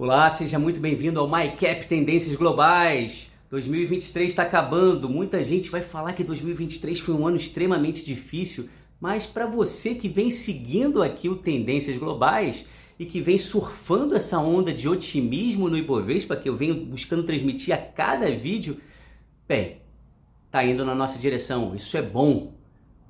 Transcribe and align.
Olá, 0.00 0.30
seja 0.30 0.60
muito 0.60 0.78
bem-vindo 0.78 1.18
ao 1.18 1.28
MyCap 1.28 1.88
Tendências 1.88 2.36
Globais. 2.36 3.32
2023 3.50 4.28
está 4.28 4.44
acabando. 4.44 5.08
Muita 5.08 5.42
gente 5.42 5.68
vai 5.68 5.80
falar 5.80 6.12
que 6.12 6.22
2023 6.22 7.00
foi 7.00 7.16
um 7.16 7.26
ano 7.26 7.36
extremamente 7.36 8.04
difícil, 8.04 8.68
mas 9.00 9.26
para 9.26 9.44
você 9.44 9.96
que 9.96 10.08
vem 10.08 10.30
seguindo 10.30 11.02
aqui 11.02 11.28
o 11.28 11.34
Tendências 11.34 11.98
Globais 11.98 12.64
e 12.96 13.04
que 13.04 13.20
vem 13.20 13.38
surfando 13.38 14.14
essa 14.14 14.38
onda 14.38 14.72
de 14.72 14.88
otimismo 14.88 15.68
no 15.68 15.76
Ibovespa 15.76 16.36
que 16.36 16.48
eu 16.48 16.56
venho 16.56 16.76
buscando 16.86 17.24
transmitir 17.24 17.74
a 17.74 17.78
cada 17.78 18.30
vídeo, 18.30 18.80
bem, 19.48 19.78
tá 20.48 20.64
indo 20.64 20.84
na 20.84 20.94
nossa 20.94 21.18
direção. 21.18 21.74
Isso 21.74 21.96
é 21.96 22.02
bom, 22.02 22.54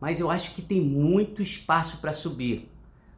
mas 0.01 0.21
eu 0.21 0.31
acho 0.31 0.55
que 0.55 0.63
tem 0.63 0.81
muito 0.81 1.43
espaço 1.43 2.01
para 2.01 2.15
subir. 2.15 2.67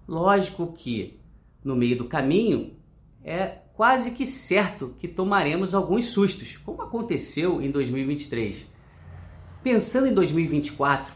Lógico 0.09 0.73
que 0.77 1.21
no 1.64 1.77
meio 1.77 1.96
do 1.96 2.07
caminho 2.07 2.80
é 3.24 3.59
quase 3.74 4.10
que 4.12 4.27
certo 4.27 4.95
que 4.98 5.09
tomaremos 5.09 5.74
alguns 5.74 6.06
sustos, 6.06 6.56
como 6.59 6.83
aconteceu 6.83 7.62
em 7.62 7.70
2023. 7.70 8.70
Pensando 9.62 10.06
em 10.06 10.15
2024, 10.15 11.12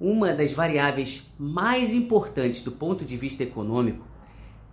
uma 0.00 0.32
das 0.32 0.52
variáveis 0.52 1.32
mais 1.38 1.92
importantes 1.92 2.62
do 2.62 2.72
ponto 2.72 3.04
de 3.04 3.16
vista 3.16 3.42
econômico 3.42 4.04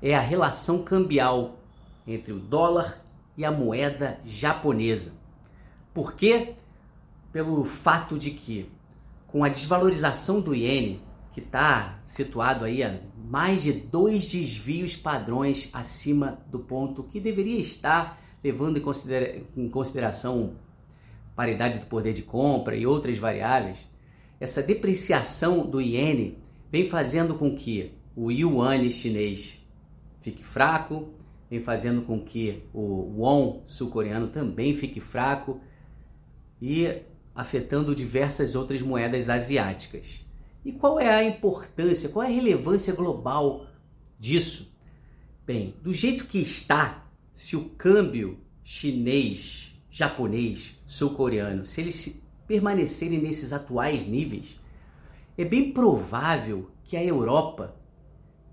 é 0.01 0.15
a 0.15 0.21
relação 0.21 0.83
cambial 0.83 1.59
entre 2.07 2.31
o 2.31 2.39
dólar 2.39 3.03
e 3.37 3.45
a 3.45 3.51
moeda 3.51 4.19
japonesa. 4.25 5.13
Por 5.93 6.15
quê? 6.15 6.55
Pelo 7.31 7.63
fato 7.63 8.17
de 8.17 8.31
que, 8.31 8.69
com 9.27 9.43
a 9.43 9.49
desvalorização 9.49 10.41
do 10.41 10.55
iene, 10.55 11.01
que 11.33 11.39
está 11.39 11.99
situado 12.05 12.65
aí 12.65 12.83
a 12.83 12.99
mais 13.17 13.63
de 13.63 13.71
dois 13.71 14.29
desvios 14.31 14.95
padrões 14.95 15.69
acima 15.71 16.39
do 16.51 16.59
ponto 16.59 17.03
que 17.03 17.19
deveria 17.19 17.59
estar, 17.59 18.21
levando 18.43 18.77
em, 18.77 18.81
considera 18.81 19.41
em 19.55 19.69
consideração 19.69 20.55
paridade 21.35 21.79
do 21.79 21.85
poder 21.85 22.13
de 22.13 22.23
compra 22.23 22.75
e 22.75 22.85
outras 22.85 23.17
variáveis, 23.17 23.89
essa 24.39 24.61
depreciação 24.61 25.65
do 25.65 25.81
iene 25.81 26.37
vem 26.71 26.89
fazendo 26.89 27.35
com 27.35 27.55
que 27.55 27.93
o 28.15 28.31
yuan 28.31 28.89
chinês 28.89 29.65
fique 30.21 30.43
fraco, 30.43 31.13
vem 31.49 31.61
fazendo 31.61 32.01
com 32.01 32.19
que 32.19 32.63
o 32.73 33.21
won 33.21 33.61
sul-coreano 33.67 34.27
também 34.27 34.75
fique 34.75 34.99
fraco 34.99 35.59
e 36.61 37.01
afetando 37.33 37.95
diversas 37.95 38.55
outras 38.55 38.81
moedas 38.81 39.29
asiáticas. 39.29 40.28
E 40.63 40.71
qual 40.71 40.99
é 40.99 41.09
a 41.09 41.23
importância, 41.23 42.09
qual 42.09 42.23
é 42.25 42.27
a 42.27 42.33
relevância 42.33 42.93
global 42.93 43.65
disso? 44.19 44.75
Bem, 45.45 45.75
do 45.81 45.93
jeito 45.93 46.25
que 46.25 46.39
está, 46.39 47.05
se 47.33 47.55
o 47.55 47.69
câmbio 47.69 48.39
chinês, 48.63 49.73
japonês, 49.89 50.77
sul-coreano, 50.85 51.65
se 51.65 51.81
eles 51.81 52.23
permanecerem 52.47 53.21
nesses 53.21 53.53
atuais 53.53 54.07
níveis, 54.07 54.59
é 55.37 55.45
bem 55.45 55.71
provável 55.71 56.69
que 56.83 56.97
a 56.97 57.03
Europa 57.03 57.75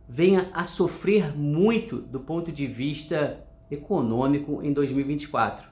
venha 0.08 0.50
a 0.52 0.64
sofrer 0.64 1.36
muito 1.36 2.00
do 2.00 2.20
ponto 2.20 2.52
de 2.52 2.66
vista 2.66 3.44
econômico 3.70 4.62
em 4.62 4.72
2024. 4.72 5.68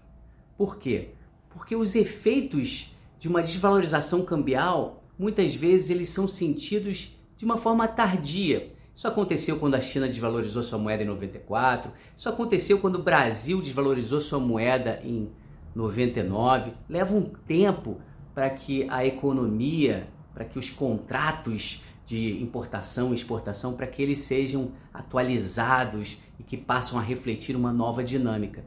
Por 0.56 0.78
quê? 0.78 1.10
Porque 1.50 1.76
os 1.76 1.94
efeitos 1.94 2.92
de 3.19 3.28
uma 3.28 3.42
desvalorização 3.42 4.24
cambial 4.24 5.03
muitas 5.18 5.54
vezes 5.54 5.90
eles 5.90 6.08
são 6.08 6.26
sentidos 6.26 7.16
de 7.36 7.44
uma 7.44 7.58
forma 7.58 7.86
tardia. 7.88 8.72
Isso 8.94 9.08
aconteceu 9.08 9.58
quando 9.58 9.74
a 9.74 9.80
China 9.80 10.06
desvalorizou 10.06 10.62
sua 10.62 10.78
moeda 10.78 11.02
em 11.02 11.06
94, 11.06 11.90
isso 12.16 12.28
aconteceu 12.28 12.78
quando 12.78 12.96
o 12.96 13.02
Brasil 13.02 13.60
desvalorizou 13.60 14.20
sua 14.20 14.38
moeda 14.38 15.00
em 15.02 15.28
99. 15.74 16.72
Leva 16.88 17.14
um 17.14 17.24
tempo 17.47 18.00
para 18.32 18.48
que 18.50 18.88
a 18.88 19.04
economia, 19.04 20.08
para 20.32 20.44
que 20.44 20.58
os 20.58 20.70
contratos 20.70 21.82
de 22.06 22.41
importação 22.42 23.12
e 23.12 23.14
exportação, 23.14 23.74
para 23.74 23.86
que 23.86 24.03
eles 24.03 24.20
sejam 24.20 24.72
atualizados 24.92 26.19
e 26.38 26.42
que 26.42 26.56
passam 26.56 26.98
a 26.98 27.03
refletir 27.03 27.56
uma 27.56 27.72
nova 27.72 28.04
dinâmica. 28.04 28.64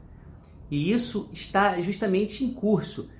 E 0.70 0.92
isso 0.92 1.30
está 1.32 1.80
justamente 1.80 2.44
em 2.44 2.52
curso. 2.52 3.10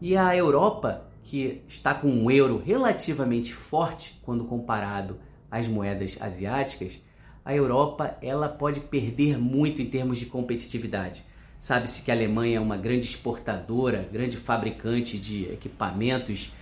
E 0.00 0.16
a 0.16 0.36
Europa 0.36 1.09
que 1.24 1.62
está 1.68 1.94
com 1.94 2.08
um 2.08 2.30
euro 2.30 2.62
relativamente 2.64 3.52
forte 3.52 4.18
quando 4.22 4.44
comparado 4.44 5.18
às 5.50 5.66
moedas 5.66 6.16
asiáticas, 6.20 7.00
a 7.44 7.54
Europa 7.54 8.16
ela 8.22 8.48
pode 8.48 8.80
perder 8.80 9.38
muito 9.38 9.80
em 9.80 9.88
termos 9.88 10.18
de 10.18 10.26
competitividade. 10.26 11.24
Sabe-se 11.58 12.02
que 12.02 12.10
a 12.10 12.14
Alemanha 12.14 12.56
é 12.56 12.60
uma 12.60 12.76
grande 12.76 13.06
exportadora, 13.06 14.08
grande 14.10 14.36
fabricante 14.36 15.18
de 15.18 15.44
equipamentos 15.44 16.52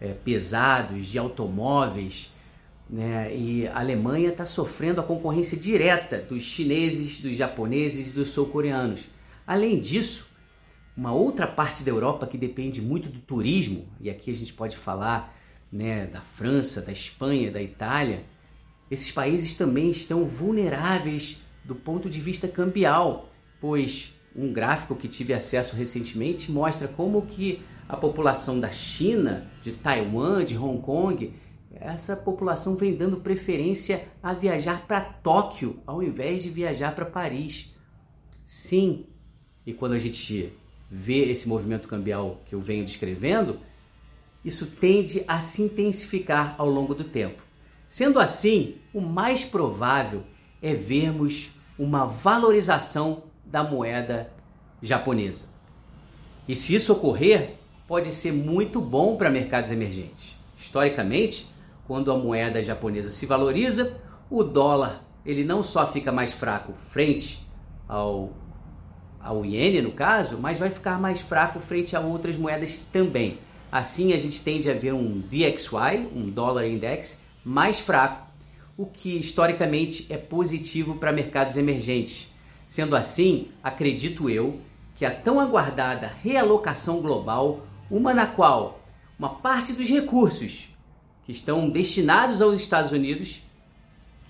é, 0.00 0.08
pesados, 0.08 1.06
de 1.06 1.18
automóveis, 1.18 2.32
né? 2.88 3.34
e 3.34 3.66
a 3.68 3.78
Alemanha 3.78 4.30
está 4.30 4.46
sofrendo 4.46 5.00
a 5.00 5.04
concorrência 5.04 5.56
direta 5.56 6.18
dos 6.18 6.42
chineses, 6.42 7.20
dos 7.20 7.36
japoneses 7.36 8.12
e 8.12 8.14
dos 8.14 8.30
sul-coreanos. 8.30 9.02
Além 9.46 9.78
disso, 9.78 10.27
uma 10.98 11.12
outra 11.12 11.46
parte 11.46 11.84
da 11.84 11.92
Europa 11.92 12.26
que 12.26 12.36
depende 12.36 12.82
muito 12.82 13.08
do 13.08 13.20
turismo, 13.20 13.86
e 14.00 14.10
aqui 14.10 14.32
a 14.32 14.34
gente 14.34 14.52
pode 14.52 14.76
falar 14.76 15.32
né, 15.70 16.06
da 16.06 16.20
França, 16.20 16.82
da 16.82 16.90
Espanha, 16.90 17.52
da 17.52 17.62
Itália, 17.62 18.24
esses 18.90 19.12
países 19.12 19.56
também 19.56 19.92
estão 19.92 20.26
vulneráveis 20.26 21.40
do 21.64 21.76
ponto 21.76 22.10
de 22.10 22.20
vista 22.20 22.48
cambial, 22.48 23.30
pois 23.60 24.12
um 24.34 24.52
gráfico 24.52 24.96
que 24.96 25.06
tive 25.06 25.32
acesso 25.32 25.76
recentemente 25.76 26.50
mostra 26.50 26.88
como 26.88 27.26
que 27.26 27.62
a 27.88 27.96
população 27.96 28.58
da 28.58 28.72
China, 28.72 29.48
de 29.62 29.70
Taiwan, 29.74 30.44
de 30.44 30.58
Hong 30.58 30.82
Kong, 30.82 31.32
essa 31.70 32.16
população 32.16 32.74
vem 32.74 32.96
dando 32.96 33.18
preferência 33.18 34.08
a 34.20 34.34
viajar 34.34 34.84
para 34.84 35.00
Tóquio 35.00 35.80
ao 35.86 36.02
invés 36.02 36.42
de 36.42 36.50
viajar 36.50 36.92
para 36.96 37.06
Paris. 37.06 37.72
Sim, 38.44 39.06
e 39.64 39.72
quando 39.72 39.92
a 39.92 39.98
gente 39.98 40.52
vê 40.90 41.30
esse 41.30 41.48
movimento 41.48 41.88
cambial 41.88 42.40
que 42.46 42.54
eu 42.54 42.60
venho 42.60 42.84
descrevendo, 42.84 43.58
isso 44.44 44.66
tende 44.66 45.24
a 45.26 45.40
se 45.40 45.62
intensificar 45.62 46.54
ao 46.58 46.68
longo 46.68 46.94
do 46.94 47.04
tempo. 47.04 47.42
Sendo 47.88 48.20
assim, 48.20 48.76
o 48.92 49.00
mais 49.00 49.44
provável 49.44 50.22
é 50.62 50.74
vermos 50.74 51.50
uma 51.78 52.04
valorização 52.06 53.24
da 53.44 53.62
moeda 53.62 54.30
japonesa. 54.82 55.46
E 56.46 56.54
se 56.54 56.74
isso 56.74 56.92
ocorrer, 56.92 57.54
pode 57.86 58.10
ser 58.10 58.32
muito 58.32 58.80
bom 58.80 59.16
para 59.16 59.30
mercados 59.30 59.70
emergentes. 59.70 60.36
Historicamente, 60.56 61.46
quando 61.86 62.12
a 62.12 62.18
moeda 62.18 62.62
japonesa 62.62 63.10
se 63.10 63.26
valoriza, 63.26 63.98
o 64.30 64.42
dólar 64.42 65.04
ele 65.24 65.44
não 65.44 65.62
só 65.62 65.90
fica 65.90 66.10
mais 66.10 66.32
fraco 66.32 66.72
frente 66.90 67.46
ao 67.86 68.32
ao 69.28 69.44
iene 69.44 69.82
no 69.82 69.92
caso, 69.92 70.38
mas 70.38 70.58
vai 70.58 70.70
ficar 70.70 70.98
mais 70.98 71.20
fraco 71.20 71.60
frente 71.60 71.94
a 71.94 72.00
outras 72.00 72.34
moedas 72.34 72.78
também. 72.90 73.38
Assim 73.70 74.14
a 74.14 74.18
gente 74.18 74.42
tende 74.42 74.70
a 74.70 74.74
ver 74.74 74.94
um 74.94 75.20
DXY, 75.20 76.08
um 76.16 76.30
dólar 76.30 76.66
index, 76.66 77.20
mais 77.44 77.78
fraco, 77.78 78.26
o 78.74 78.86
que 78.86 79.18
historicamente 79.18 80.06
é 80.08 80.16
positivo 80.16 80.94
para 80.94 81.12
mercados 81.12 81.58
emergentes. 81.58 82.32
Sendo 82.68 82.96
assim, 82.96 83.48
acredito 83.62 84.30
eu 84.30 84.60
que 84.96 85.04
a 85.04 85.14
tão 85.14 85.38
aguardada 85.38 86.10
realocação 86.22 87.02
global, 87.02 87.66
uma 87.90 88.14
na 88.14 88.26
qual 88.26 88.80
uma 89.18 89.34
parte 89.34 89.74
dos 89.74 89.90
recursos 89.90 90.70
que 91.26 91.32
estão 91.32 91.68
destinados 91.68 92.40
aos 92.40 92.58
Estados 92.58 92.92
Unidos, 92.92 93.42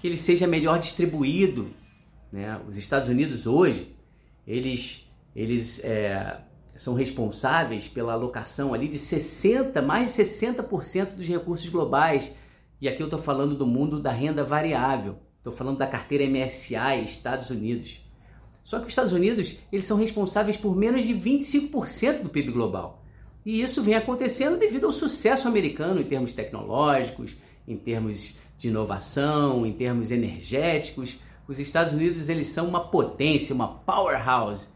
que 0.00 0.08
ele 0.08 0.16
seja 0.16 0.44
melhor 0.44 0.81
distribuído. 0.81 1.70
Né? 2.32 2.61
Os 2.69 2.76
Estados 2.76 3.08
Unidos 3.08 3.46
hoje 3.46 3.96
eles, 4.48 5.06
eles 5.36 5.84
é, 5.84 6.40
são 6.74 6.94
responsáveis 6.94 7.86
pela 7.86 8.14
alocação 8.14 8.72
ali 8.72 8.88
de 8.88 8.98
60, 8.98 9.82
mais 9.82 10.16
de 10.16 10.22
60% 10.22 11.16
dos 11.16 11.26
recursos 11.26 11.68
globais. 11.68 12.34
E 12.80 12.88
aqui 12.88 13.02
eu 13.02 13.08
estou 13.08 13.20
falando 13.20 13.54
do 13.54 13.66
mundo 13.66 14.00
da 14.00 14.10
renda 14.10 14.42
variável. 14.42 15.16
Estou 15.36 15.52
falando 15.52 15.76
da 15.76 15.86
carteira 15.86 16.24
MSCI 16.24 17.04
Estados 17.04 17.50
Unidos. 17.50 18.00
Só 18.64 18.78
que 18.78 18.84
os 18.84 18.90
Estados 18.90 19.12
Unidos 19.12 19.58
eles 19.70 19.84
são 19.84 19.98
responsáveis 19.98 20.56
por 20.56 20.74
menos 20.74 21.06
de 21.06 21.14
25% 21.14 22.22
do 22.22 22.30
PIB 22.30 22.50
global. 22.52 23.04
E 23.44 23.60
isso 23.60 23.82
vem 23.82 23.94
acontecendo 23.94 24.58
devido 24.58 24.86
ao 24.86 24.92
sucesso 24.92 25.46
americano 25.46 26.00
em 26.00 26.04
termos 26.04 26.32
tecnológicos, 26.32 27.36
em 27.66 27.76
termos 27.76 28.38
de 28.58 28.68
inovação, 28.68 29.66
em 29.66 29.72
termos 29.72 30.10
energéticos. 30.10 31.18
Os 31.48 31.58
Estados 31.58 31.94
Unidos 31.94 32.28
eles 32.28 32.48
são 32.48 32.68
uma 32.68 32.88
potência, 32.88 33.54
uma 33.54 33.68
powerhouse, 33.68 34.68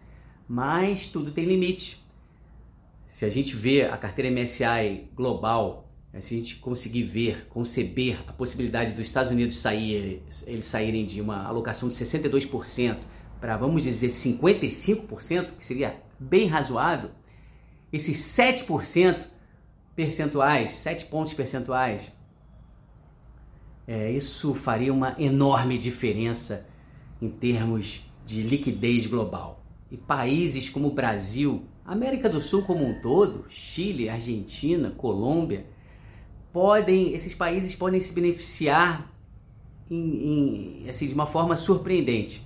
mas 0.49 1.07
tudo 1.07 1.31
tem 1.31 1.45
limite. 1.45 2.03
Se 3.07 3.27
a 3.27 3.29
gente 3.29 3.55
vê 3.55 3.83
a 3.83 3.99
carteira 3.99 4.31
MSI 4.31 5.11
global, 5.15 5.87
né, 6.11 6.23
se 6.23 6.35
a 6.35 6.39
gente 6.39 6.57
conseguir 6.57 7.03
ver, 7.03 7.47
conceber 7.49 8.25
a 8.27 8.33
possibilidade 8.33 8.93
dos 8.93 9.07
Estados 9.07 9.31
Unidos 9.31 9.59
sair, 9.59 10.23
eles 10.47 10.65
saírem 10.65 11.05
de 11.05 11.21
uma 11.21 11.45
alocação 11.45 11.91
de 11.91 11.95
62% 11.95 12.97
para, 13.39 13.55
vamos 13.59 13.83
dizer, 13.83 14.09
55%, 14.09 15.57
que 15.59 15.65
seria 15.65 16.01
bem 16.19 16.47
razoável, 16.47 17.11
esses 17.93 18.17
7% 18.19 19.27
percentuais, 19.95 20.73
7 20.77 21.05
pontos 21.07 21.35
percentuais, 21.35 22.11
é, 23.87 24.11
isso 24.11 24.55
faria 24.55 24.93
uma 24.93 25.15
enorme 25.19 25.77
diferença 25.77 26.67
em 27.21 27.29
termos 27.29 28.05
de 28.25 28.43
liquidez 28.43 29.07
global. 29.07 29.65
E 29.91 29.97
países 29.97 30.69
como 30.69 30.89
o 30.89 30.95
Brasil, 30.95 31.65
América 31.85 32.29
do 32.29 32.41
Sul 32.41 32.63
como 32.63 32.85
um 32.85 33.01
todo, 33.01 33.45
Chile, 33.49 34.09
Argentina, 34.09 34.91
Colômbia, 34.91 35.67
podem, 36.53 37.13
esses 37.13 37.35
países 37.35 37.75
podem 37.75 38.01
se 38.01 38.13
beneficiar 38.13 39.11
em, 39.91 40.85
em, 40.85 40.89
assim, 40.89 41.07
de 41.07 41.15
uma 41.15 41.27
forma 41.27 41.57
surpreendente. 41.57 42.43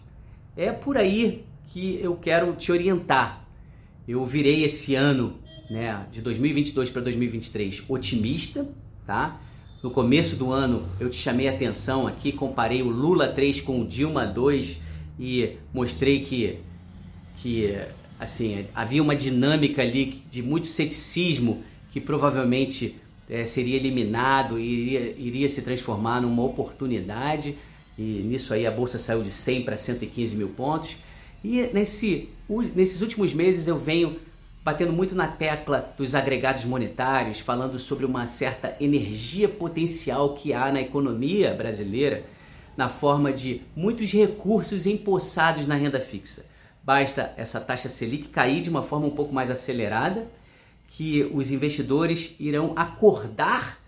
É 0.57 0.73
por 0.73 0.97
aí 0.97 1.45
que 1.69 2.01
eu 2.01 2.17
quero 2.17 2.55
te 2.55 2.73
orientar. 2.73 3.47
Eu 4.09 4.25
virei 4.25 4.65
esse 4.65 4.95
ano, 4.95 5.39
né, 5.69 6.07
de 6.11 6.23
2022 6.23 6.91
para 6.91 7.03
2023, 7.03 7.85
otimista, 7.89 8.69
tá? 9.05 9.41
No 9.87 9.93
começo 9.93 10.35
do 10.35 10.51
ano 10.51 10.83
eu 10.99 11.09
te 11.09 11.17
chamei 11.17 11.47
a 11.47 11.53
atenção 11.53 12.09
aqui, 12.09 12.33
comparei 12.33 12.83
o 12.83 12.89
Lula 12.89 13.29
3 13.29 13.61
com 13.61 13.83
o 13.83 13.87
Dilma 13.87 14.27
2 14.27 14.83
e 15.17 15.53
mostrei 15.73 16.25
que, 16.25 16.59
que 17.37 17.73
assim, 18.19 18.67
havia 18.75 19.01
uma 19.01 19.15
dinâmica 19.15 19.83
ali 19.83 20.21
de 20.29 20.43
muito 20.43 20.67
ceticismo 20.67 21.63
que 21.93 22.01
provavelmente 22.01 22.97
é, 23.31 23.47
seria 23.47 23.77
eliminado 23.77 24.59
e 24.59 24.65
iria, 24.65 25.15
iria 25.17 25.49
se 25.49 25.63
transformar 25.63 26.21
numa 26.21 26.43
oportunidade. 26.43 27.57
E 27.97 28.03
nisso 28.03 28.53
aí 28.53 28.67
a 28.67 28.73
bolsa 28.73 28.99
saiu 28.99 29.23
de 29.23 29.31
100 29.31 29.63
para 29.63 29.77
115 29.77 30.35
mil 30.35 30.49
pontos. 30.49 30.97
E 31.45 31.63
nesse, 31.73 32.29
nesses 32.75 33.01
últimos 33.03 33.33
meses 33.33 33.69
eu 33.69 33.79
venho 33.79 34.17
batendo 34.67 34.93
muito 34.93 35.15
na 35.15 35.29
tecla 35.29 35.95
dos 35.97 36.13
agregados 36.13 36.65
monetários, 36.65 37.39
falando 37.39 37.79
sobre 37.79 38.05
uma 38.05 38.27
certa 38.27 38.75
energia 38.81 39.49
potencial 39.49 40.35
que 40.35 40.53
há 40.53 40.73
na 40.73 40.81
economia 40.81 41.55
brasileira, 41.55 42.25
na 42.77 42.89
forma 42.89 43.33
de 43.33 43.63
muitos 43.77 44.11
recursos 44.11 44.85
empossados 44.85 45.69
na 45.69 45.77
renda 45.77 46.01
fixa. 46.01 46.45
Basta 46.83 47.33
essa 47.37 47.61
taxa 47.61 47.89
Selic 47.89 48.27
cair 48.27 48.61
de 48.61 48.69
uma 48.69 48.83
forma 48.83 49.07
um 49.07 49.13
pouco 49.13 49.33
mais 49.33 49.53
acelerada, 49.53 50.27
que 50.89 51.23
os 51.33 51.53
investidores 51.53 52.35
irão 52.41 52.73
acordar 52.75 53.79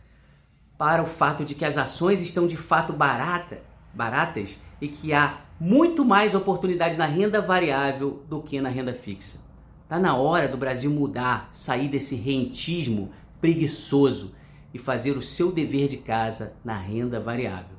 para 0.79 1.03
o 1.03 1.07
fato 1.07 1.45
de 1.45 1.57
que 1.57 1.65
as 1.65 1.77
ações 1.77 2.23
estão 2.23 2.47
de 2.47 2.57
fato 2.57 2.93
barata, 2.93 3.59
baratas 3.93 4.57
e 4.81 4.87
que 4.87 5.13
há 5.13 5.41
muito 5.59 6.05
mais 6.05 6.37
oportunidade 6.37 6.97
na 6.97 7.07
renda 7.07 7.41
variável 7.41 8.23
do 8.29 8.41
que 8.41 8.61
na 8.61 8.69
renda 8.69 8.93
fixa. 8.93 9.48
Está 9.89 9.99
na 9.99 10.15
hora 10.15 10.47
do 10.47 10.59
Brasil 10.59 10.91
mudar, 10.91 11.49
sair 11.51 11.89
desse 11.89 12.15
rentismo 12.15 13.11
preguiçoso 13.41 14.35
e 14.75 14.79
fazer 14.79 15.17
o 15.17 15.23
seu 15.23 15.51
dever 15.51 15.89
de 15.89 15.97
casa 15.97 16.55
na 16.63 16.77
renda 16.77 17.19
variável. 17.19 17.79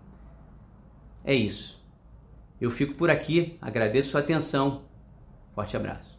É 1.23 1.35
isso. 1.35 1.87
Eu 2.59 2.71
fico 2.71 2.95
por 2.95 3.11
aqui, 3.11 3.59
agradeço 3.61 4.09
sua 4.09 4.21
atenção. 4.21 4.85
Forte 5.53 5.77
abraço. 5.77 6.18